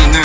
[0.00, 0.21] 있는